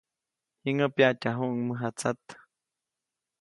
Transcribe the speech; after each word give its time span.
Jiŋäʼ 0.63 0.91
pyaʼtyajuʼuŋ 0.95 1.53
mäjatsat. 1.67 2.25